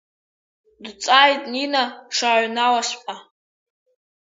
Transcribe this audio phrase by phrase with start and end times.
[0.83, 3.15] Дҵааит Нина, дшааҩналазҵәҟьа.